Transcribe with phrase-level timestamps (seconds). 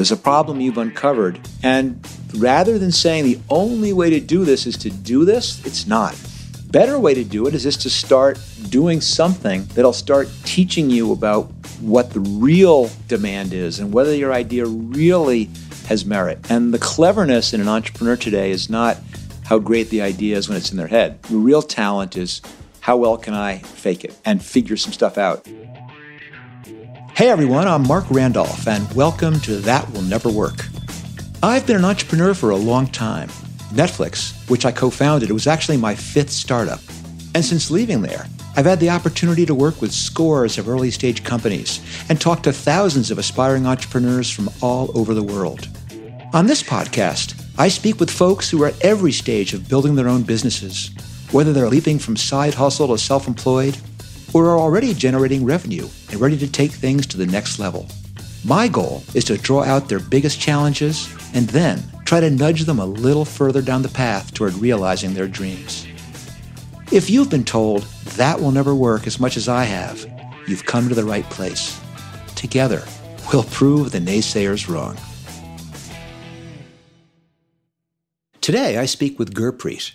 [0.00, 1.38] There's a problem you've uncovered.
[1.62, 2.02] And
[2.34, 6.18] rather than saying the only way to do this is to do this, it's not.
[6.70, 8.40] Better way to do it is just to start
[8.70, 11.52] doing something that'll start teaching you about
[11.82, 15.50] what the real demand is and whether your idea really
[15.88, 16.50] has merit.
[16.50, 18.96] And the cleverness in an entrepreneur today is not
[19.44, 21.22] how great the idea is when it's in their head.
[21.24, 22.40] The real talent is
[22.80, 25.46] how well can I fake it and figure some stuff out.
[27.20, 30.68] Hey everyone, I'm Marc Randolph, and welcome to That Will Never Work.
[31.42, 33.28] I've been an entrepreneur for a long time.
[33.74, 36.80] Netflix, which I co founded, was actually my fifth startup.
[37.34, 38.24] And since leaving there,
[38.56, 42.54] I've had the opportunity to work with scores of early stage companies and talk to
[42.54, 45.68] thousands of aspiring entrepreneurs from all over the world.
[46.32, 50.08] On this podcast, I speak with folks who are at every stage of building their
[50.08, 50.90] own businesses,
[51.32, 53.76] whether they're leaping from side hustle to self employed
[54.32, 57.88] or are already generating revenue and ready to take things to the next level.
[58.44, 62.78] My goal is to draw out their biggest challenges and then try to nudge them
[62.78, 65.86] a little further down the path toward realizing their dreams.
[66.90, 67.82] If you've been told
[68.16, 70.04] that will never work as much as I have,
[70.48, 71.80] you've come to the right place.
[72.34, 72.82] Together,
[73.32, 74.96] we'll prove the naysayers wrong.
[78.40, 79.92] Today, I speak with Gurpreet,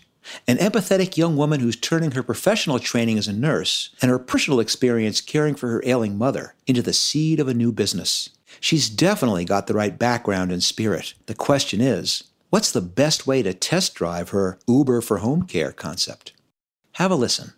[0.47, 4.59] an empathetic young woman who's turning her professional training as a nurse and her personal
[4.59, 8.29] experience caring for her ailing mother into the seed of a new business.
[8.59, 11.13] She's definitely got the right background and spirit.
[11.25, 15.71] The question is, what's the best way to test drive her Uber for home care
[15.71, 16.33] concept?
[16.93, 17.53] Have a listen.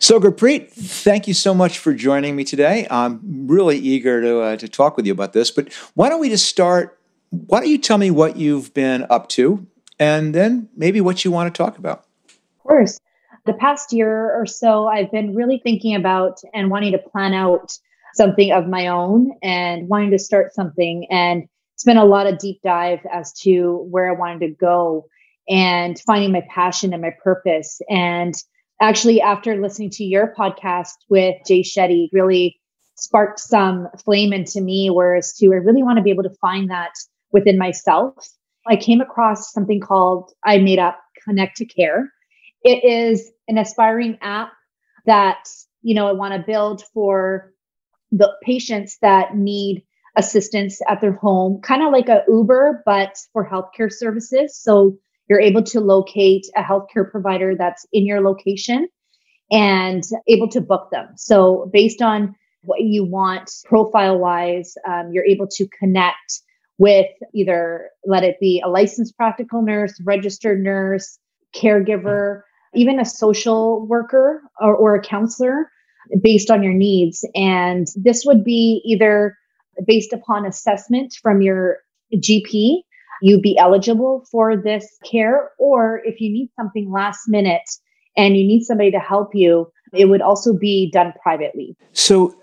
[0.00, 2.88] So, Gurpreet, thank you so much for joining me today.
[2.90, 6.28] I'm really eager to, uh, to talk with you about this, but why don't we
[6.28, 6.98] just start
[7.32, 9.66] why don't you tell me what you've been up to
[9.98, 12.04] and then maybe what you want to talk about?
[12.28, 13.00] Of course.
[13.46, 17.76] The past year or so, I've been really thinking about and wanting to plan out
[18.14, 21.06] something of my own and wanting to start something.
[21.10, 21.44] And
[21.74, 25.06] it's been a lot of deep dive as to where I wanted to go
[25.48, 27.80] and finding my passion and my purpose.
[27.88, 28.34] And
[28.80, 32.60] actually, after listening to your podcast with Jay Shetty, really
[32.96, 36.70] sparked some flame into me, whereas to I really want to be able to find
[36.70, 36.92] that
[37.32, 38.14] within myself.
[38.66, 42.12] I came across something called I made up Connect to Care.
[42.62, 44.52] It is an aspiring app
[45.06, 45.48] that,
[45.82, 47.52] you know, I want to build for
[48.12, 49.84] the patients that need
[50.16, 54.56] assistance at their home, kind of like a Uber, but for healthcare services.
[54.56, 54.96] So
[55.28, 58.88] you're able to locate a healthcare provider that's in your location
[59.50, 61.08] and able to book them.
[61.16, 66.42] So based on what you want profile wise, um, you're able to connect
[66.82, 71.16] with either let it be a licensed practical nurse, registered nurse,
[71.54, 72.42] caregiver,
[72.74, 75.70] even a social worker or, or a counselor
[76.20, 77.24] based on your needs.
[77.36, 79.38] And this would be either
[79.86, 81.76] based upon assessment from your
[82.12, 82.78] GP,
[83.22, 87.70] you'd be eligible for this care, or if you need something last minute
[88.16, 91.76] and you need somebody to help you, it would also be done privately.
[91.92, 92.34] So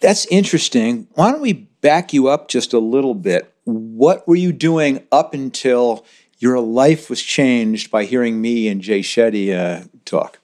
[0.00, 1.08] that's interesting.
[1.14, 3.54] Why don't we back you up just a little bit?
[3.68, 6.04] what were you doing up until
[6.38, 10.38] your life was changed by hearing me and Jay Shetty uh, talk?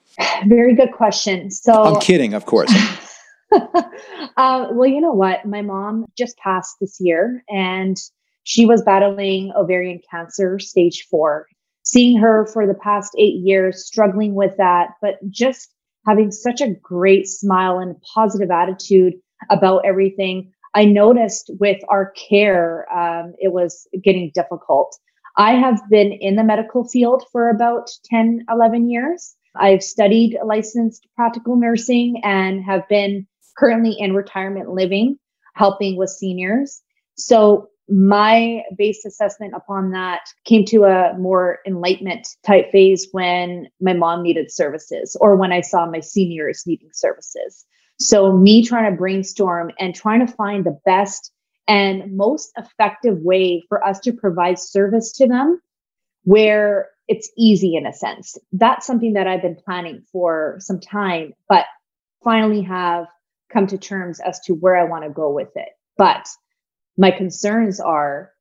[0.46, 1.50] Very good question.
[1.50, 2.72] So I'm kidding, of course.
[3.52, 5.46] uh, well, you know what?
[5.46, 7.96] My mom just passed this year, and
[8.42, 11.46] she was battling ovarian cancer, stage four.
[11.82, 15.70] Seeing her for the past eight years, struggling with that, but just
[16.06, 19.14] having such a great smile and positive attitude
[19.50, 24.96] about everything I noticed with our care, um, it was getting difficult.
[25.36, 29.36] I have been in the medical field for about 10, 11 years.
[29.56, 35.16] I've studied licensed practical nursing and have been currently in retirement living,
[35.54, 36.82] helping with seniors.
[37.16, 43.92] So my base assessment upon that came to a more enlightenment type phase when my
[43.92, 47.64] mom needed services or when I saw my seniors needing services.
[48.00, 51.32] So, me trying to brainstorm and trying to find the best
[51.66, 55.60] and most effective way for us to provide service to them
[56.24, 58.36] where it's easy in a sense.
[58.52, 61.66] That's something that I've been planning for some time, but
[62.22, 63.06] finally have
[63.52, 65.68] come to terms as to where I want to go with it.
[65.96, 66.26] But
[66.96, 68.32] my concerns are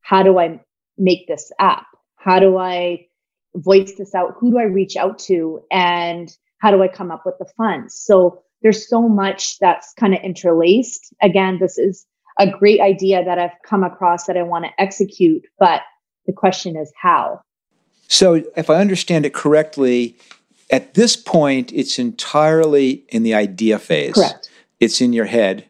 [0.00, 0.60] how do I
[0.96, 1.86] make this app?
[2.16, 3.06] How do I
[3.54, 4.34] voice this out?
[4.38, 5.60] Who do I reach out to?
[5.70, 7.98] And how do I come up with the funds?
[7.98, 11.14] So there's so much that's kind of interlaced.
[11.22, 12.06] Again, this is
[12.38, 15.82] a great idea that I've come across that I want to execute, but
[16.26, 17.40] the question is how.
[18.08, 20.16] So, if I understand it correctly,
[20.70, 24.14] at this point, it's entirely in the idea phase.
[24.14, 24.50] Correct.
[24.80, 25.68] It's in your head.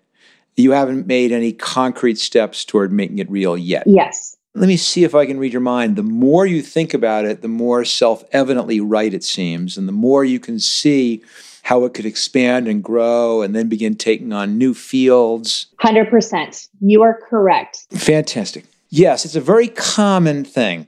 [0.56, 3.84] You haven't made any concrete steps toward making it real yet.
[3.86, 4.36] Yes.
[4.54, 5.96] Let me see if I can read your mind.
[5.96, 9.92] The more you think about it, the more self evidently right it seems, and the
[9.92, 11.22] more you can see
[11.66, 15.66] how it could expand and grow and then begin taking on new fields.
[15.82, 16.68] 100%.
[16.80, 17.88] You are correct.
[17.90, 18.66] Fantastic.
[18.88, 20.86] Yes, it's a very common thing.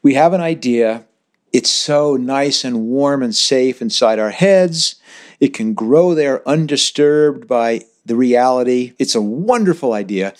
[0.00, 1.04] We have an idea,
[1.52, 4.96] it's so nice and warm and safe inside our heads.
[5.40, 8.94] It can grow there undisturbed by the reality.
[8.98, 10.32] It's a wonderful idea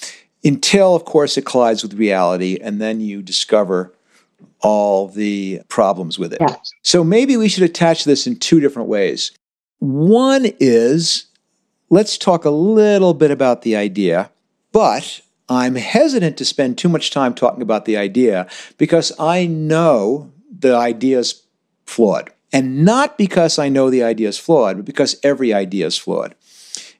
[0.42, 3.92] until, of course, it collides with reality, and then you discover
[4.60, 6.38] all the problems with it.
[6.40, 6.56] Yeah.
[6.80, 9.30] So maybe we should attach this in two different ways.
[9.84, 11.26] One is
[11.90, 14.30] let's talk a little bit about the idea,
[14.72, 18.48] but I'm hesitant to spend too much time talking about the idea
[18.78, 21.42] because I know the idea is
[21.84, 22.30] flawed.
[22.50, 26.34] And not because I know the idea is flawed, but because every idea is flawed.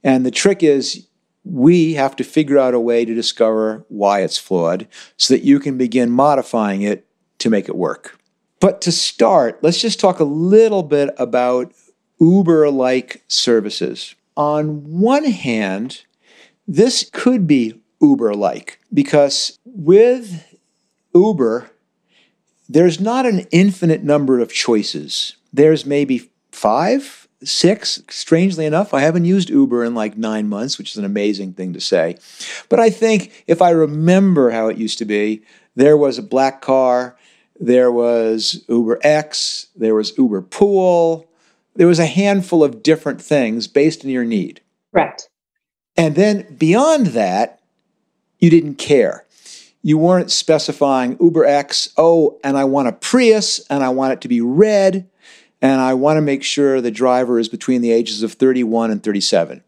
[0.03, 1.07] And the trick is
[1.43, 5.59] we have to figure out a way to discover why it's flawed so that you
[5.59, 7.07] can begin modifying it
[7.39, 8.19] to make it work.
[8.61, 11.73] But to start, let's just talk a little bit about
[12.21, 14.15] Uber like services.
[14.37, 16.05] On one hand,
[16.67, 20.57] this could be Uber like because with
[21.15, 21.71] Uber,
[22.69, 25.37] there's not an infinite number of choices.
[25.53, 28.03] There's maybe five, six.
[28.09, 31.73] Strangely enough, I haven't used Uber in like nine months, which is an amazing thing
[31.75, 32.17] to say.
[32.69, 35.43] But I think if I remember how it used to be,
[35.77, 37.17] there was a black car,
[37.61, 41.29] there was Uber X, there was Uber Pool,
[41.75, 44.61] there was a handful of different things based on your need.
[44.93, 45.29] Correct.
[45.97, 47.61] And then beyond that,
[48.39, 49.25] you didn't care.
[49.83, 54.21] You weren't specifying Uber X, oh, and I want a Prius and I want it
[54.23, 55.09] to be red
[55.65, 59.03] and I want to make sure the driver is between the ages of 31 and
[59.03, 59.63] 37.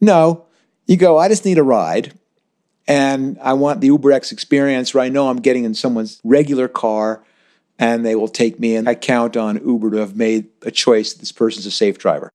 [0.00, 0.46] No,
[0.86, 2.18] you go, I just need a ride.
[2.86, 6.68] And I want the Uber X experience where I know I'm getting in someone's regular
[6.68, 7.22] car
[7.78, 8.76] and they will take me.
[8.76, 11.98] And I count on Uber to have made a choice that this person's a safe
[11.98, 12.30] driver.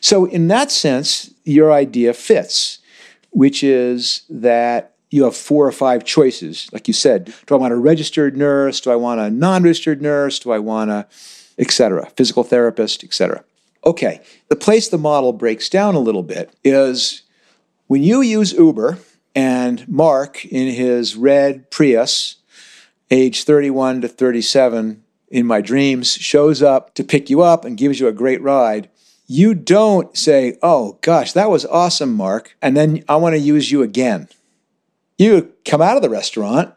[0.00, 2.78] So, in that sense, your idea fits,
[3.30, 6.68] which is that you have four or five choices.
[6.72, 8.80] Like you said, do I want a registered nurse?
[8.80, 10.38] Do I want a non registered nurse?
[10.38, 11.06] Do I want a
[11.58, 13.44] etc., physical therapist, etc.
[13.84, 17.22] Okay, the place the model breaks down a little bit is
[17.86, 18.98] when you use Uber
[19.34, 22.36] and Mark in his red Prius,
[23.12, 28.00] age 31 to 37, in my dreams, shows up to pick you up and gives
[28.00, 28.88] you a great ride,
[29.26, 33.70] you don't say, Oh gosh, that was awesome, Mark, and then I want to use
[33.70, 34.28] you again.
[35.18, 36.74] You come out of the restaurant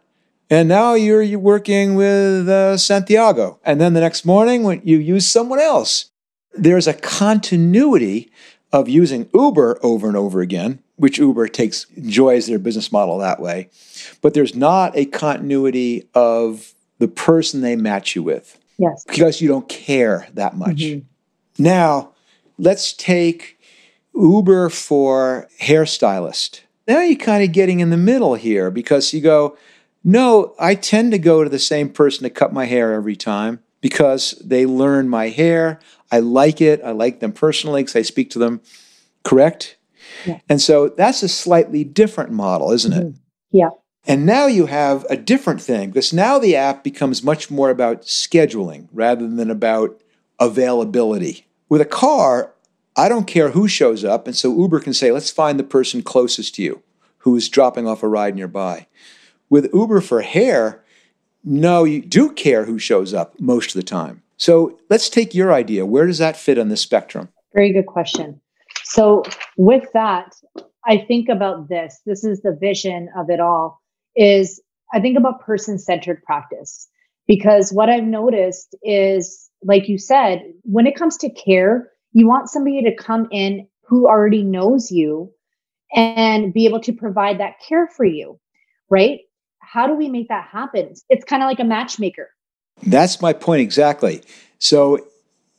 [0.49, 3.59] and now you're, working with uh, Santiago.
[3.63, 6.11] And then the next morning, when you use someone else,
[6.53, 8.31] there's a continuity
[8.71, 13.39] of using Uber over and over again, which Uber takes enjoys their business model that
[13.39, 13.69] way.
[14.21, 18.59] But there's not a continuity of the person they match you with.
[18.77, 19.03] Yes.
[19.05, 20.77] Because you don't care that much.
[20.77, 21.63] Mm-hmm.
[21.63, 22.11] Now,
[22.57, 23.59] let's take
[24.13, 26.61] Uber for hairstylist.
[26.87, 29.57] Now you're kind of getting in the middle here because you go,
[30.03, 33.63] no, I tend to go to the same person to cut my hair every time
[33.81, 35.79] because they learn my hair.
[36.11, 36.81] I like it.
[36.83, 38.61] I like them personally because I speak to them.
[39.23, 39.77] Correct?
[40.25, 40.39] Yeah.
[40.49, 43.05] And so that's a slightly different model, isn't it?
[43.07, 43.15] Mhm.
[43.51, 43.69] Yeah.
[44.07, 48.03] And now you have a different thing because now the app becomes much more about
[48.03, 49.99] scheduling rather than about
[50.39, 51.45] availability.
[51.69, 52.53] With a car,
[52.95, 54.27] I don't care who shows up.
[54.27, 56.81] And so Uber can say, let's find the person closest to you
[57.19, 58.85] who's dropping off a ride nearby.
[59.49, 60.83] With Uber for hair,
[61.43, 64.21] no, you do care who shows up most of the time.
[64.37, 65.85] So let's take your idea.
[65.85, 67.29] Where does that fit on the spectrum?
[67.53, 68.41] Very good question.
[68.95, 69.23] So,
[69.57, 70.33] with that,
[70.87, 71.99] I think about this.
[72.05, 73.81] This is the vision of it all
[74.15, 74.61] is
[74.93, 76.87] I think about person-centered practice
[77.27, 82.49] because what I've noticed is like you said, when it comes to care, you want
[82.49, 85.29] somebody to come in who already knows you
[85.93, 88.39] and be able to provide that care for you,
[88.89, 89.19] right?
[89.59, 90.93] How do we make that happen?
[91.09, 92.29] It's kind of like a matchmaker.
[92.83, 94.21] That's my point exactly.
[94.57, 95.05] So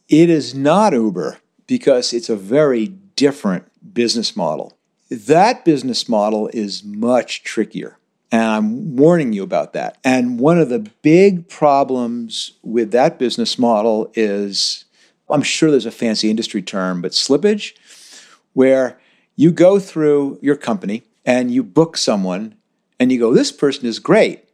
[0.09, 4.77] it is not Uber because it's a very different business model.
[5.11, 7.99] That business model is much trickier.
[8.33, 9.99] And I'm warning you about that.
[10.05, 14.85] And one of the big problems with that business model is
[15.29, 17.75] I'm sure there's a fancy industry term, but slippage,
[18.53, 18.99] where
[19.37, 22.57] you go through your company and you book someone
[22.99, 24.45] and you go, This person is great.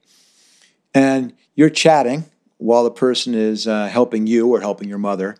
[0.94, 2.24] And you're chatting
[2.58, 5.36] while the person is uh, helping you or helping your mother.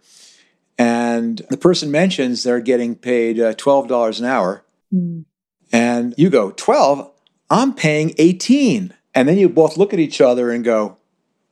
[0.83, 4.65] And the person mentions they're getting paid uh, $12 an hour.
[4.93, 5.27] Mm.
[5.71, 7.09] And you go, 12?
[7.51, 8.93] I'm paying 18.
[9.15, 10.97] And then you both look at each other and go,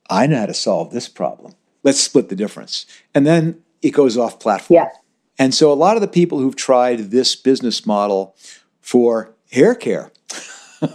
[0.09, 1.53] I know how to solve this problem.
[1.81, 2.85] Let's split the difference.
[3.15, 4.75] And then it goes off platform.
[4.75, 4.89] Yeah.
[5.39, 8.35] And so a lot of the people who've tried this business model
[8.81, 10.11] for hair care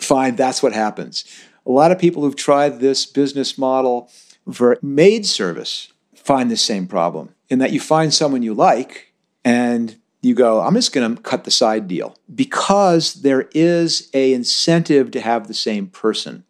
[0.00, 1.26] find that's what happens.
[1.66, 4.10] A lot of people who've tried this business model
[4.50, 5.92] for maid service
[6.28, 9.14] find the same problem in that you find someone you like
[9.46, 14.34] and you go, I'm just going to cut the side deal because there is a
[14.34, 16.44] incentive to have the same person.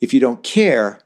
[0.00, 1.02] If you don't care,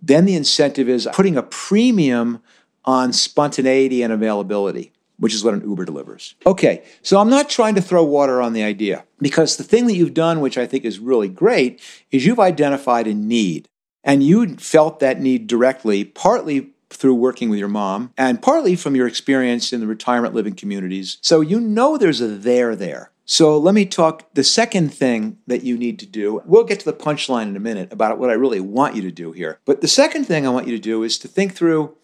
[0.00, 2.42] then the incentive is putting a premium
[2.86, 6.34] on spontaneity and availability, which is what an Uber delivers.
[6.46, 9.94] Okay, so I'm not trying to throw water on the idea because the thing that
[9.94, 13.68] you've done, which I think is really great, is you've identified a need
[14.02, 18.96] and you felt that need directly, partly through working with your mom and partly from
[18.96, 21.18] your experience in the retirement living communities.
[21.20, 23.10] So you know there's a there there.
[23.24, 26.42] So let me talk the second thing that you need to do.
[26.44, 29.12] We'll get to the punchline in a minute about what I really want you to
[29.12, 29.58] do here.
[29.64, 31.96] But the second thing I want you to do is to think through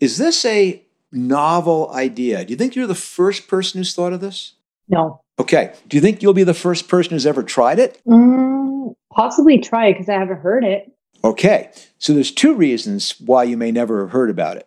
[0.00, 0.82] is this a
[1.12, 2.44] novel idea?
[2.44, 4.54] Do you think you're the first person who's thought of this?
[4.88, 5.22] No.
[5.38, 5.72] Okay.
[5.88, 8.00] Do you think you'll be the first person who's ever tried it?
[8.06, 10.90] Mm, possibly try it because I haven't heard it.
[11.22, 11.70] Okay.
[11.98, 14.66] So there's two reasons why you may never have heard about it.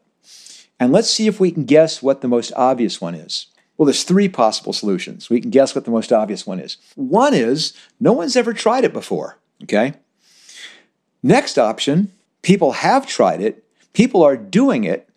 [0.79, 3.47] And let's see if we can guess what the most obvious one is.
[3.77, 5.29] Well, there's three possible solutions.
[5.29, 6.77] We can guess what the most obvious one is.
[6.95, 9.37] One is no one's ever tried it before.
[9.63, 9.93] Okay.
[11.23, 15.07] Next option, people have tried it, people are doing it,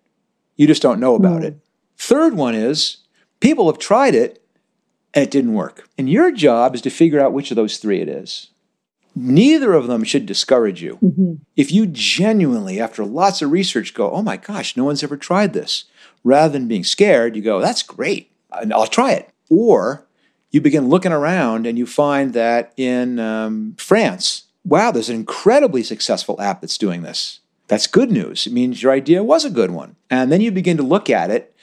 [0.56, 1.46] you just don't know about Mm.
[1.46, 1.56] it.
[1.98, 2.98] Third one is
[3.40, 4.42] people have tried it
[5.12, 5.88] and it didn't work.
[5.98, 8.48] And your job is to figure out which of those three it is.
[9.18, 10.98] Neither of them should discourage you.
[11.02, 11.38] Mhm.
[11.56, 15.54] If you genuinely, after lots of research, go, oh my gosh, no one's ever tried
[15.54, 15.84] this,
[16.22, 19.30] rather than being scared, you go, that's great, and I'll try it.
[19.48, 20.04] Or
[20.50, 25.82] you begin looking around and you find that in um, France, wow, there's an incredibly
[25.82, 27.40] successful app that's doing this.
[27.68, 28.46] That's good news.
[28.46, 29.96] It means your idea was a good one.
[30.10, 31.54] And then you begin to look at it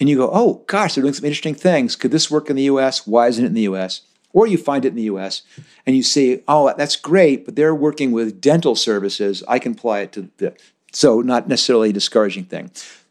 [0.00, 1.96] and you go, oh gosh, they're doing some interesting things.
[1.96, 3.06] Could this work in the US?
[3.06, 4.02] Why isn't it in the US?
[4.34, 5.42] Or you find it in the US
[5.86, 9.42] and you say, oh, that's great, but they're working with dental services.
[9.48, 10.54] I can apply it to the.
[10.92, 12.70] So, not necessarily a discouraging thing.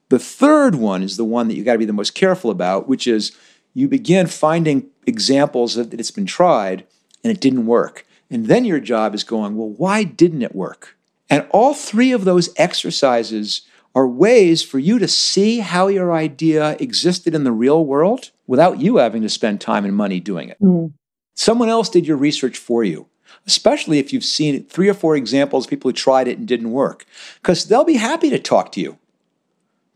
[0.10, 2.88] The third one is the one that you got to be the most careful about,
[2.88, 3.36] which is
[3.74, 6.86] you begin finding examples that it's been tried
[7.24, 8.06] and it didn't work.
[8.30, 10.98] And then your job is going, well, why didn't it work?
[11.30, 13.62] And all three of those exercises
[13.96, 18.80] are ways for you to see how your idea existed in the real world without
[18.80, 20.60] you having to spend time and money doing it.
[20.62, 20.94] Mm.
[21.36, 23.08] Someone else did your research for you,
[23.48, 26.72] especially if you've seen three or four examples of people who tried it and didn't
[26.72, 27.06] work,
[27.42, 28.98] because they'll be happy to talk to you.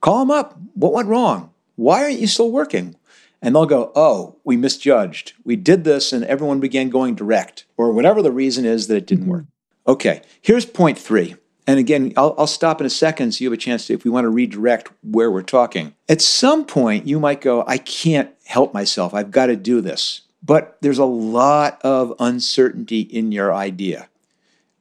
[0.01, 0.58] Call them up.
[0.74, 1.51] What went wrong?
[1.75, 2.96] Why aren't you still working?
[3.41, 5.34] And they'll go, Oh, we misjudged.
[5.44, 9.08] We did this and everyone began going direct, or whatever the reason is that it
[9.08, 9.32] didn't mm-hmm.
[9.32, 9.46] work.
[9.88, 11.36] Okay, here's point three.
[11.67, 14.06] And again, I'll, I'll stop in a second so you have a chance to, if
[14.06, 15.94] we want to redirect where we're talking.
[16.08, 19.13] At some point, you might go, I can't help myself.
[19.13, 20.22] I've got to do this.
[20.44, 24.10] But there's a lot of uncertainty in your idea.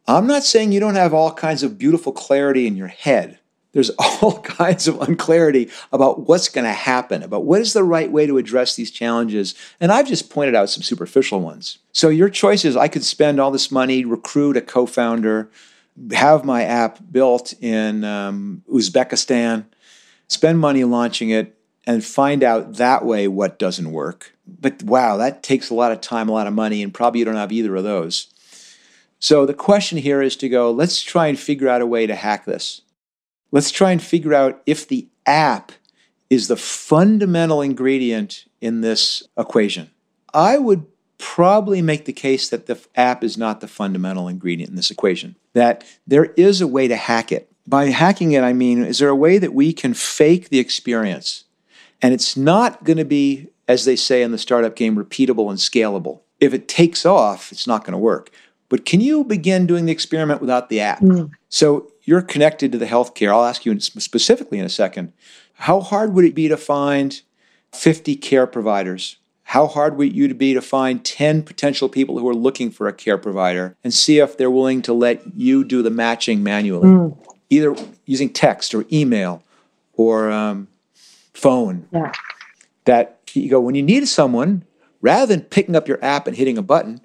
[0.07, 3.39] I'm not saying you don't have all kinds of beautiful clarity in your head.
[3.73, 8.11] There's all kinds of unclarity about what's going to happen, about what is the right
[8.11, 9.55] way to address these challenges.
[9.81, 11.79] And I've just pointed out some superficial ones.
[11.93, 15.51] So your choice is I could spend all this money, recruit a co founder,
[16.13, 19.67] have my app built in um, Uzbekistan,
[20.29, 24.36] spend money launching it, and find out that way what doesn't work.
[24.47, 27.25] But wow, that takes a lot of time, a lot of money, and probably you
[27.25, 28.29] don't have either of those.
[29.19, 32.15] So the question here is to go, let's try and figure out a way to
[32.15, 32.83] hack this.
[33.51, 35.73] Let's try and figure out if the app
[36.29, 39.91] is the fundamental ingredient in this equation.
[40.35, 40.87] I would
[41.19, 45.37] probably make the case that the app is not the fundamental ingredient in this equation,
[45.55, 47.51] that there is a way to hack it.
[47.67, 51.45] By hacking it, I mean, is there a way that we can fake the experience?
[52.03, 55.59] And it's not going to be, as they say in the startup game, repeatable and
[55.59, 56.21] scalable.
[56.41, 58.31] If it takes off, it's not going to work.
[58.69, 61.01] But can you begin doing the experiment without the app?
[61.01, 61.31] Mm.
[61.49, 63.31] So you're connected to the healthcare.
[63.33, 65.13] I'll ask you specifically in a second.
[65.55, 67.21] How hard would it be to find
[67.73, 69.17] 50 care providers?
[69.45, 72.93] How hard would you be to find 10 potential people who are looking for a
[72.93, 77.17] care provider and see if they're willing to let you do the matching manually, Mm.
[77.49, 79.45] either using text or email
[79.93, 80.67] or um,
[81.33, 81.87] phone?
[81.93, 82.11] Yeah.
[82.87, 84.65] That you go, when you need someone,
[85.01, 87.01] rather than picking up your app and hitting a button,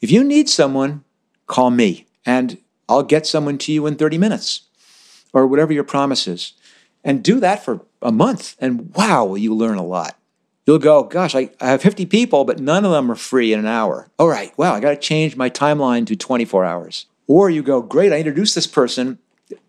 [0.00, 1.04] if you need someone,
[1.46, 4.62] call me and I'll get someone to you in 30 minutes
[5.32, 6.52] or whatever your promise is.
[7.04, 8.56] And do that for a month.
[8.58, 10.18] And wow, you learn a lot.
[10.66, 13.60] You'll go, gosh, I, I have 50 people, but none of them are free in
[13.60, 14.08] an hour.
[14.18, 17.06] All right, wow, I got to change my timeline to 24 hours.
[17.28, 19.18] Or you go, great, I introduced this person,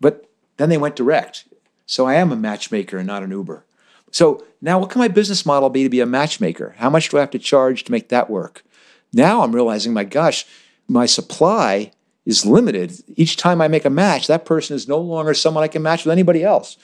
[0.00, 1.44] but then they went direct.
[1.86, 3.64] So I am a matchmaker and not an Uber.
[4.10, 6.74] So now what can my business model be to be a matchmaker?
[6.78, 8.64] How much do I have to charge to make that work?
[9.12, 10.44] Now I'm realizing, my gosh,
[10.88, 11.92] my supply
[12.26, 12.92] is limited.
[13.16, 16.04] Each time I make a match, that person is no longer someone I can match
[16.04, 16.76] with anybody else.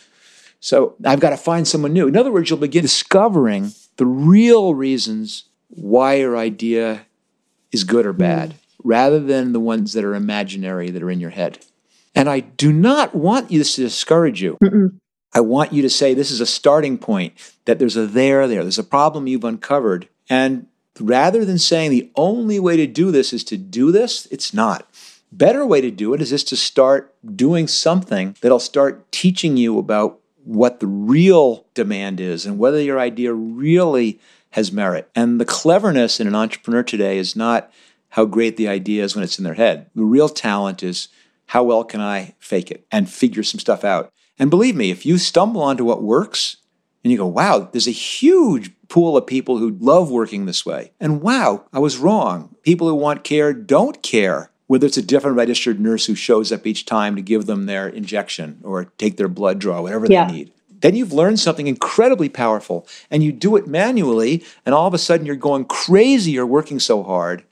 [0.61, 2.09] So I've got to find someone new.
[2.09, 7.07] In other words, you'll begin discovering the real reasons why your idea
[7.73, 11.31] is good or bad, rather than the ones that are imaginary that are in your
[11.31, 11.59] head.
[12.15, 14.57] And I do not want this to discourage you.
[14.63, 14.99] Mm-mm.
[15.35, 18.63] I want you to say this is a starting point, that there's a there there,
[18.63, 20.09] there's a problem you've uncovered.
[20.31, 20.67] And
[21.01, 24.89] rather than saying the only way to do this is to do this, it's not.
[25.33, 29.79] Better way to do it is just to start doing something that'll start teaching you
[29.79, 35.11] about what the real demand is and whether your idea really has merit.
[35.17, 37.73] And the cleverness in an entrepreneur today is not
[38.11, 39.91] how great the idea is when it's in their head.
[39.97, 41.09] The real talent is
[41.47, 44.13] how well can I fake it and figure some stuff out.
[44.39, 46.57] And believe me, if you stumble onto what works
[47.03, 50.93] and you go, wow, there's a huge pool of people who love working this way.
[51.01, 52.55] And wow, I was wrong.
[52.63, 56.67] People who want care don't care whether it's a different registered nurse who shows up
[56.67, 60.27] each time to give them their injection or take their blood draw, whatever yeah.
[60.27, 60.53] they need.
[60.81, 64.99] Then you've learned something incredibly powerful and you do it manually, and all of a
[64.99, 67.45] sudden you're going crazy, you're working so hard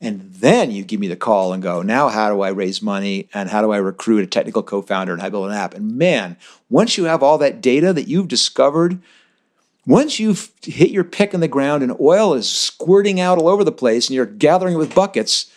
[0.00, 3.28] and then you give me the call and go, now how do I raise money
[3.34, 5.74] and how do I recruit a technical co founder and how I build an app?
[5.74, 6.36] And man,
[6.70, 9.00] once you have all that data that you've discovered,
[9.86, 13.64] once you've hit your pick in the ground and oil is squirting out all over
[13.64, 15.50] the place and you're gathering it with buckets,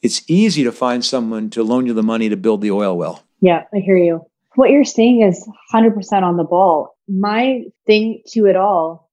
[0.00, 3.22] it's easy to find someone to loan you the money to build the oil well.
[3.40, 4.24] Yeah, I hear you.
[4.54, 6.96] What you're saying is 100% on the ball.
[7.08, 9.10] My thing to it all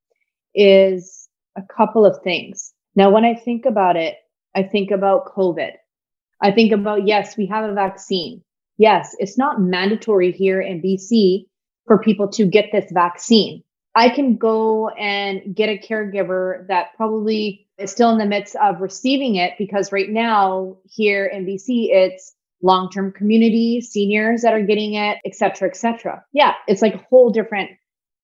[0.53, 2.73] is a couple of things.
[2.95, 4.15] Now, when I think about it,
[4.55, 5.71] I think about COVID.
[6.41, 8.43] I think about, yes, we have a vaccine.
[8.77, 11.45] Yes, it's not mandatory here in BC
[11.85, 13.63] for people to get this vaccine.
[13.93, 18.79] I can go and get a caregiver that probably is still in the midst of
[18.79, 22.33] receiving it because right now here in BC, it's
[22.63, 26.23] long-term community, seniors that are getting it, et cetera, et cetera.
[26.31, 27.71] Yeah, it's like a whole different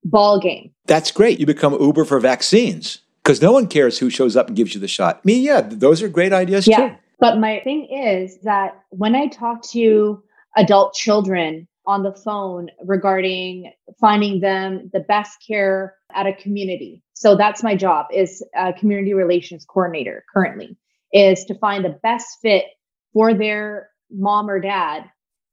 [0.03, 0.71] ball game.
[0.85, 1.39] That's great.
[1.39, 4.79] You become Uber for vaccines because no one cares who shows up and gives you
[4.79, 5.23] the shot.
[5.25, 6.89] Me, yeah, those are great ideas yeah.
[6.89, 6.95] too.
[7.19, 10.23] But my thing is that when I talk to
[10.55, 17.01] adult children on the phone regarding finding them the best care at a community.
[17.13, 20.77] So that's my job is a community relations coordinator currently
[21.13, 22.65] is to find the best fit
[23.13, 25.05] for their mom or dad.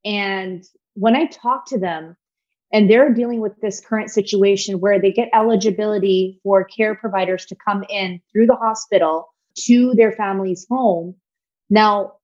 [0.05, 2.17] And when I talk to them,
[2.75, 7.55] and they're dealing with this current situation where they get eligibility for care providers to
[7.55, 11.15] come in through the hospital to their family's home.
[11.71, 12.15] Now,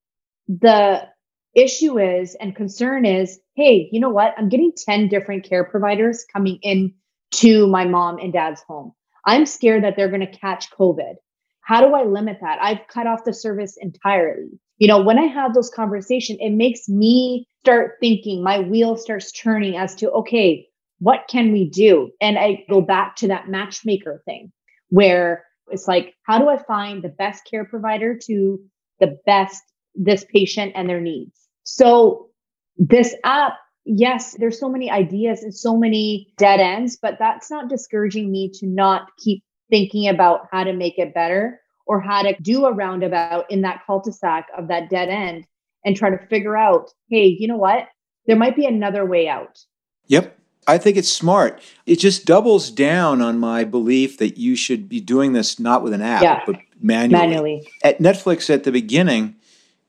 [0.49, 1.07] the
[1.55, 4.35] issue is and concern is hey, you know what?
[4.37, 6.95] I'm getting 10 different care providers coming in
[7.37, 8.93] to my mom and dad's home.
[9.25, 11.15] I'm scared that they're going to catch COVID.
[11.61, 12.59] How do I limit that?
[12.61, 14.59] I've cut off the service entirely.
[14.81, 19.31] You know, when I have those conversations, it makes me start thinking, my wheel starts
[19.31, 20.67] turning as to, okay,
[21.01, 22.11] what can we do?
[22.21, 24.51] And I go back to that matchmaker thing
[24.89, 28.59] where it's like, how do I find the best care provider to
[29.01, 29.63] the best
[29.95, 31.39] this patient and their needs?
[31.65, 32.31] So
[32.79, 37.69] this app, yes, there's so many ideas and so many dead ends, but that's not
[37.69, 41.60] discouraging me to not keep thinking about how to make it better
[41.91, 45.45] or how to do a roundabout in that cul-de-sac of that dead end
[45.85, 47.89] and try to figure out, hey, you know what?
[48.27, 49.59] There might be another way out.
[50.07, 50.39] Yep.
[50.69, 51.61] I think it's smart.
[51.87, 55.93] It just doubles down on my belief that you should be doing this not with
[55.93, 56.43] an app, yeah.
[56.47, 57.27] but manually.
[57.27, 57.69] manually.
[57.83, 59.35] At Netflix at the beginning,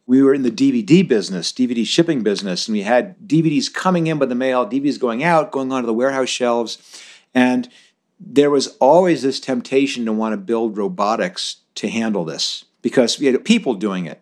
[0.07, 4.17] we were in the DVD business, DVD shipping business, and we had DVDs coming in
[4.17, 6.79] by the mail, DVDs going out, going onto the warehouse shelves.
[7.35, 7.69] And
[8.19, 13.27] there was always this temptation to want to build robotics to handle this because we
[13.27, 14.21] had people doing it.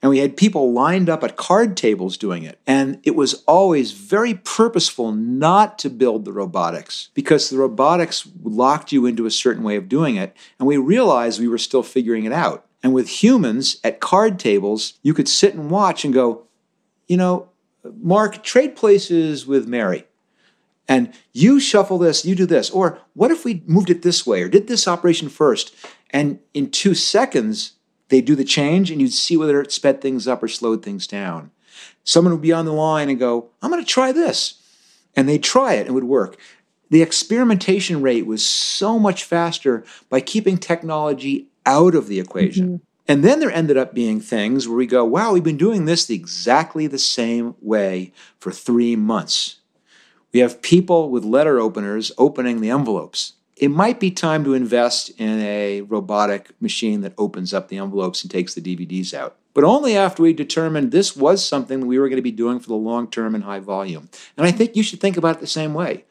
[0.00, 2.60] And we had people lined up at card tables doing it.
[2.66, 8.92] And it was always very purposeful not to build the robotics because the robotics locked
[8.92, 10.36] you into a certain way of doing it.
[10.58, 12.64] And we realized we were still figuring it out.
[12.82, 16.44] And with humans at card tables, you could sit and watch and go,
[17.08, 17.48] you know,
[18.00, 20.04] Mark, trade places with Mary.
[20.86, 22.70] And you shuffle this, you do this.
[22.70, 25.74] Or what if we moved it this way or did this operation first?
[26.10, 27.72] And in two seconds,
[28.08, 31.06] they do the change and you'd see whether it sped things up or slowed things
[31.06, 31.50] down.
[32.04, 34.62] Someone would be on the line and go, I'm going to try this.
[35.14, 36.38] And they'd try it and it would work.
[36.90, 42.66] the experimentation rate was so much faster by keeping technology out of the equation.
[42.66, 42.84] Mm-hmm.
[43.10, 46.10] And then there ended up being things where we go, wow, we've been doing this
[46.10, 49.56] exactly the same way for three months.
[50.32, 53.32] We have people with letter openers opening the envelopes.
[53.58, 58.22] It might be time to invest in a robotic machine that opens up the envelopes
[58.22, 59.36] and takes the DVDs out.
[59.52, 62.68] But only after we determined this was something we were going to be doing for
[62.68, 64.08] the long term and high volume.
[64.36, 66.04] And I think you should think about it the same way.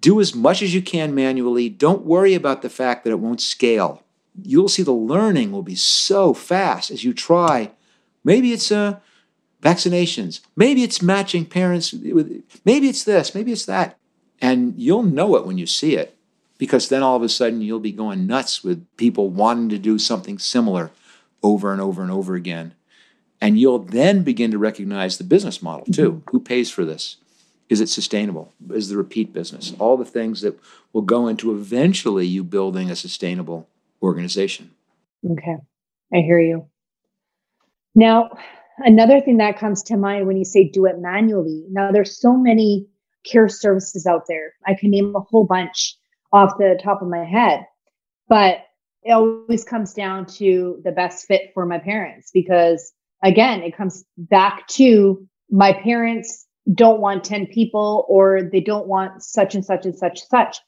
[0.00, 1.68] Do as much as you can manually.
[1.68, 4.02] Don't worry about the fact that it won't scale.
[4.42, 7.72] You'll see the learning will be so fast as you try.
[8.24, 9.00] Maybe it's uh,
[9.60, 10.40] vaccinations.
[10.56, 11.92] Maybe it's matching parents
[12.64, 13.98] maybe it's this, maybe it's that.
[14.40, 16.16] And you'll know it when you see it
[16.62, 19.98] because then all of a sudden you'll be going nuts with people wanting to do
[19.98, 20.92] something similar
[21.42, 22.72] over and over and over again.
[23.40, 26.12] And you'll then begin to recognize the business model too.
[26.12, 26.30] Mm-hmm.
[26.30, 27.16] Who pays for this?
[27.68, 28.52] Is it sustainable?
[28.72, 29.72] Is the repeat business?
[29.80, 30.56] All the things that
[30.92, 33.66] will go into eventually you building a sustainable
[34.00, 34.70] organization.
[35.28, 35.56] Okay.
[36.14, 36.68] I hear you.
[37.96, 38.38] Now,
[38.78, 41.64] another thing that comes to mind when you say do it manually.
[41.72, 42.86] Now, there's so many
[43.26, 44.52] care services out there.
[44.64, 45.98] I can name a whole bunch
[46.32, 47.66] off the top of my head,
[48.28, 48.58] but
[49.02, 52.92] it always comes down to the best fit for my parents because,
[53.22, 59.22] again, it comes back to my parents don't want 10 people or they don't want
[59.22, 60.58] such and such and such such.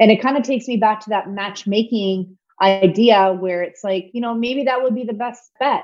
[0.00, 4.20] And it kind of takes me back to that matchmaking idea where it's like you
[4.20, 5.82] know maybe that would be the best bet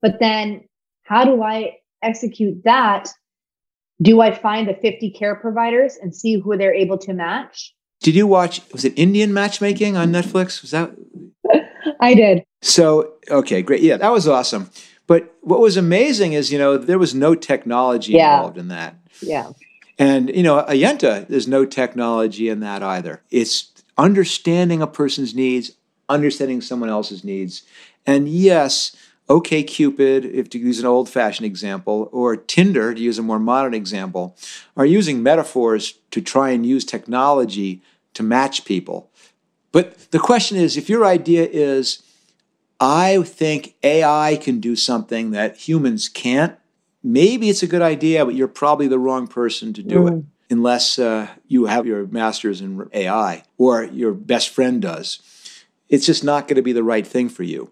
[0.00, 0.62] but then
[1.02, 3.08] how do i execute that?
[4.02, 8.14] Do i find the 50 care providers and see who they're able to match did
[8.14, 10.92] you watch was it indian matchmaking on netflix was that
[12.00, 14.70] i did so okay great yeah that was awesome
[15.06, 18.36] but what was amazing is you know there was no technology yeah.
[18.36, 19.52] involved in that yeah.
[19.98, 23.22] And, you know, Ayenta, there's no technology in that either.
[23.30, 25.72] It's understanding a person's needs,
[26.08, 27.62] understanding someone else's needs.
[28.06, 28.96] And yes,
[29.28, 33.72] OkCupid, if to use an old fashioned example, or Tinder, to use a more modern
[33.72, 34.36] example,
[34.76, 37.80] are using metaphors to try and use technology
[38.14, 39.10] to match people.
[39.72, 42.02] But the question is if your idea is,
[42.80, 46.56] I think AI can do something that humans can't,
[47.02, 50.18] maybe it's a good idea, but you're probably the wrong person to do mm.
[50.18, 55.20] it unless uh, you have your master's in AI or your best friend does.
[55.88, 57.70] It's just not going to be the right thing for you.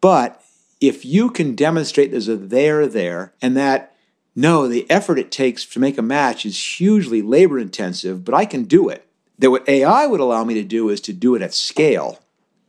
[0.00, 0.42] But
[0.80, 3.94] if you can demonstrate there's a there there and that
[4.36, 8.44] no, the effort it takes to make a match is hugely labor intensive, but I
[8.44, 9.06] can do it.
[9.38, 12.20] That what AI would allow me to do is to do it at scale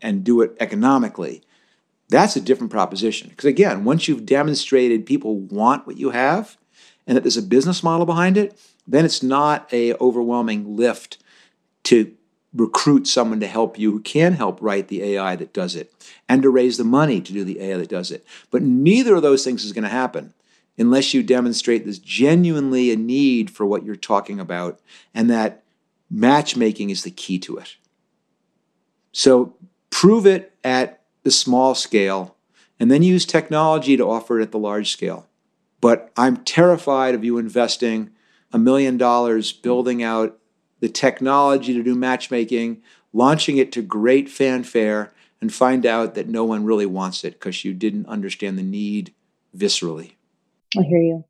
[0.02, 1.44] and do it economically.
[2.10, 3.30] That's a different proposition.
[3.30, 6.58] Because again, once you've demonstrated people want what you have
[7.08, 11.18] and that there's a business model behind it, then it's not a overwhelming lift
[11.84, 12.14] to
[12.54, 15.94] recruit someone to help you who can help write the AI that does it
[16.30, 18.26] and to raise the money to do the AI that does it.
[18.50, 20.34] But neither of those things is going to happen
[20.78, 24.80] unless you demonstrate there's genuinely a need for what you're talking about
[25.14, 25.64] and that
[26.16, 27.76] matchmaking is the key to it.
[29.12, 29.56] So
[29.90, 32.38] prove it at the small scale
[32.80, 35.28] and then use technology to offer it at the large scale.
[35.82, 38.12] But I'm terrified of you investing
[38.54, 40.38] a million dollars building out
[40.80, 42.82] the technology to do matchmaking,
[43.14, 47.66] launching it to great fanfare, and find out that no one really wants it because
[47.66, 49.14] you didn't understand the need
[49.56, 50.14] viscerally.
[50.78, 51.26] I hear you.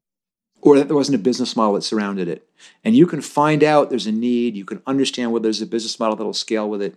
[0.61, 2.47] Or that there wasn't a business model that surrounded it.
[2.83, 5.99] And you can find out there's a need, you can understand whether there's a business
[5.99, 6.95] model that'll scale with it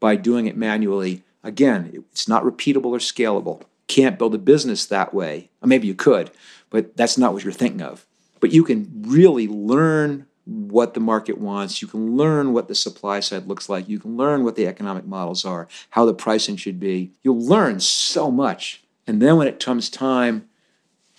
[0.00, 3.62] by doing it manually Again, it's not repeatable or scalable.
[3.86, 5.50] Can't build a business that way.
[5.62, 6.30] Or maybe you could,
[6.70, 8.06] but that's not what you're thinking of.
[8.40, 11.82] But you can really learn what the market wants.
[11.82, 13.88] You can learn what the supply side looks like.
[13.88, 17.12] You can learn what the economic models are, how the pricing should be.
[17.22, 18.82] You'll learn so much.
[19.06, 20.48] And then when it comes time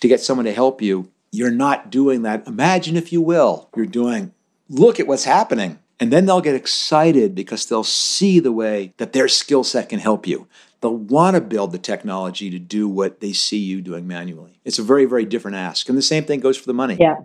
[0.00, 2.46] to get someone to help you, you're not doing that.
[2.46, 4.32] Imagine, if you will, you're doing,
[4.68, 5.78] look at what's happening.
[5.98, 9.98] And then they'll get excited because they'll see the way that their skill set can
[9.98, 10.46] help you.
[10.80, 14.60] They'll want to build the technology to do what they see you doing manually.
[14.64, 15.88] It's a very, very different ask.
[15.88, 16.96] And the same thing goes for the money.
[17.00, 17.16] Yeah.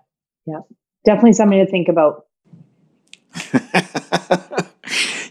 [0.45, 0.60] Yeah.
[1.04, 2.28] Definitely something to think about.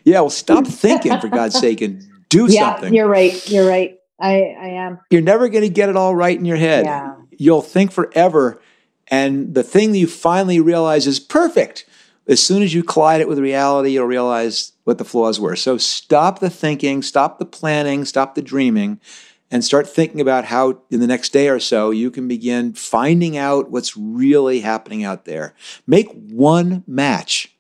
[0.05, 0.21] yeah.
[0.21, 2.95] Well, stop thinking, for God's sake, and do yeah, something.
[2.95, 3.49] You're right.
[3.49, 3.99] You're right.
[4.21, 5.01] I, I am.
[5.11, 6.85] You're never going to get it all right in your head.
[6.85, 7.17] Yeah.
[7.39, 8.61] You'll think forever.
[9.11, 11.85] And the thing that you finally realize is perfect
[12.31, 15.57] as soon as you collide it with reality, you'll realize what the flaws were.
[15.57, 19.01] So stop the thinking, stop the planning, stop the dreaming,
[19.51, 23.37] and start thinking about how in the next day or so you can begin finding
[23.37, 25.55] out what's really happening out there.
[25.89, 27.53] Make one match.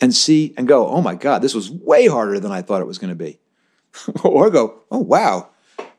[0.00, 2.86] and see and go, oh my God, this was way harder than I thought it
[2.86, 3.38] was going to be.
[4.24, 5.50] or go, oh wow,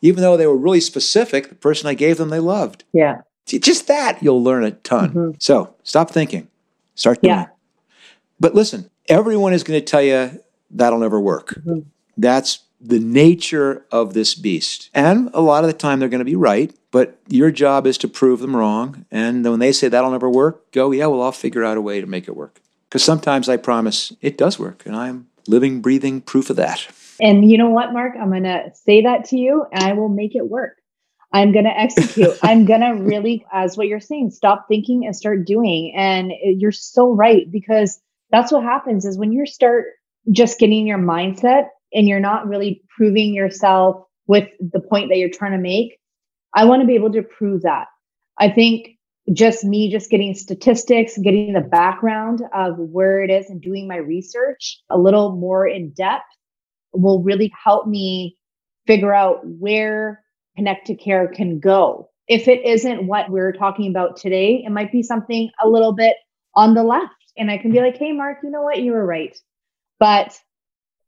[0.02, 2.84] even though they were really specific, the person I gave them they loved.
[2.94, 3.22] Yeah.
[3.48, 5.10] Just that, you'll learn a ton.
[5.10, 5.32] Mm-hmm.
[5.40, 6.48] So stop thinking,
[6.96, 7.36] start doing.
[7.36, 7.48] Yeah.
[8.40, 11.56] But listen, everyone is going to tell you that'll never work.
[11.56, 11.80] Mm-hmm.
[12.18, 14.90] That's the nature of this beast.
[14.94, 17.98] And a lot of the time they're going to be right, but your job is
[18.00, 19.06] to prove them wrong.
[19.10, 22.02] And when they say that'll never work, go, yeah, well, I'll figure out a way
[22.02, 22.62] to make it work.
[22.88, 26.88] Because sometimes I promise it does work, and I'm living, breathing proof of that.
[27.20, 28.16] And you know what, Marc?
[28.16, 30.78] I'm going to say that to you, and I will make it work.
[31.34, 32.38] I'm going to execute.
[32.44, 35.94] I'm going to really, as what you're saying, stop thinking and start doing.
[35.96, 38.00] And you're so right because
[38.32, 39.86] that's what happens is when you start
[40.32, 45.30] just getting your mindset and you're not really proving yourself with the point that you're
[45.30, 45.98] trying to make.
[46.54, 47.88] I want to be able to prove that.
[48.40, 48.90] I think
[49.34, 53.98] just me just getting statistics, getting the background of where it is and doing my
[53.98, 56.26] research a little more in depth
[56.94, 58.38] will really help me
[58.86, 60.24] figure out where
[60.58, 62.10] connected care can go.
[62.28, 66.18] If it isn't what we're talking about today, it might be something a little bit
[66.56, 67.14] on the left.
[67.38, 68.80] And I can be like, hey, Marc, you know what?
[68.80, 69.38] You were right.
[70.00, 70.38] But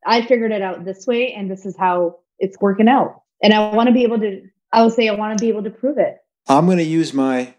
[0.06, 3.24] I figured it out this way, and this is how it's working out.
[3.42, 5.64] And I want to be able to, I will say, I want to be able
[5.64, 6.18] to prove it.
[6.48, 7.56] I'm going to use my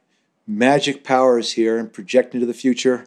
[0.47, 3.07] magic powers here and project into the future.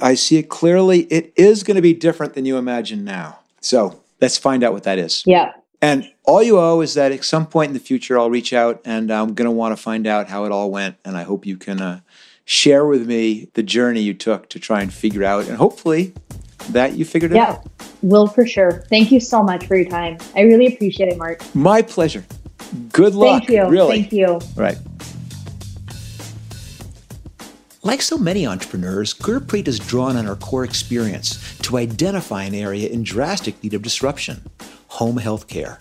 [0.00, 1.00] I see it clearly.
[1.02, 3.40] It is going to be different than you imagine now.
[3.60, 5.22] So let's find out what that is.
[5.26, 5.52] Yeah.
[5.82, 8.80] And all you owe is that at some point in the future, I'll reach out
[8.84, 10.96] and I'm going to want to find out how it all went.
[11.04, 12.00] And I hope you can uh,
[12.44, 15.46] share with me the journey you took to try and figure out.
[15.46, 16.14] And hopefully,
[16.70, 17.66] that you figured it yeah, out.
[18.02, 18.84] Will for sure.
[18.88, 20.18] Thank you so much for your time.
[20.34, 21.42] I really appreciate it, Marc.
[21.54, 22.24] My pleasure.
[22.92, 23.44] Good luck.
[23.44, 23.68] Thank you.
[23.68, 24.02] Really.
[24.02, 24.40] Thank you.
[24.56, 24.78] Right.
[27.82, 32.88] Like so many entrepreneurs, Gurpreet is drawn on her core experience to identify an area
[32.88, 34.42] in drastic need of disruption
[34.88, 35.78] home health care.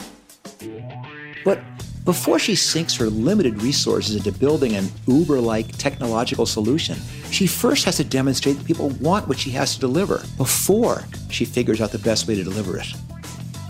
[1.44, 1.60] But
[2.06, 6.98] before she sinks her limited resources into building an Uber like technological solution,
[7.32, 11.46] she first has to demonstrate that people want what she has to deliver before she
[11.46, 12.88] figures out the best way to deliver it.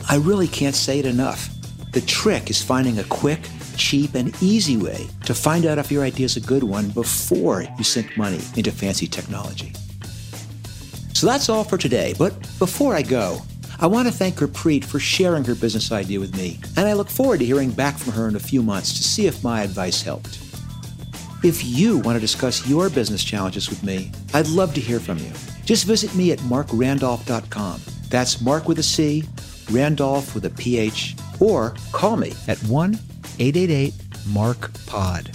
[0.09, 1.49] I really can't say it enough.
[1.93, 3.39] The trick is finding a quick,
[3.77, 7.63] cheap, and easy way to find out if your idea is a good one before
[7.77, 9.71] you sink money into fancy technology.
[11.13, 13.41] So that's all for today, but before I go,
[13.79, 17.09] I want to thank Gurpreet for sharing her business idea with me, and I look
[17.09, 20.01] forward to hearing back from her in a few months to see if my advice
[20.01, 20.39] helped.
[21.43, 25.17] If you want to discuss your business challenges with me, I'd love to hear from
[25.17, 25.31] you.
[25.65, 27.81] Just visit me at marcrandolph.com.
[28.09, 29.23] That's Marc with a C,
[29.69, 32.93] Randolph with a PH, or call me at 1
[33.39, 33.93] 888
[34.29, 35.25] Marc Pod.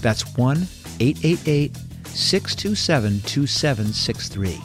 [0.00, 0.66] That's 1
[0.98, 4.58] 888 627 2763.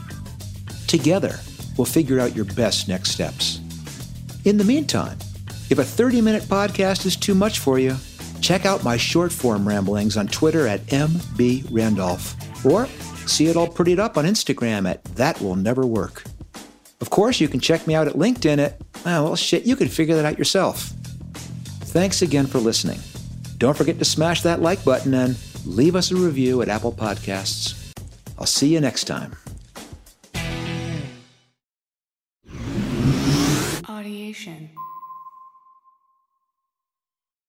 [0.87, 1.39] Together,
[1.77, 3.59] will figure out your best next steps.
[4.45, 5.17] In the meantime,
[5.69, 7.95] if a 30 minute podcast is too much for you,
[8.41, 12.87] check out my short form ramblings on Twitter at MBRandolph or
[13.27, 16.23] see it all prettied up on Instagram at That Will Never Work.
[16.99, 19.87] Of course, you can check me out at LinkedIn at, oh, well, shit, you can
[19.87, 20.91] figure that out yourself.
[21.85, 22.99] Thanks again for listening.
[23.57, 27.93] Don't forget to smash that like button and leave us a review at Apple Podcasts.
[28.37, 29.35] I'll see you next time.
[34.31, 34.80] information.